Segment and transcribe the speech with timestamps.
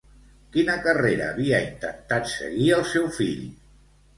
[0.55, 3.45] Quina carrera havia intentat seguir el seu fill?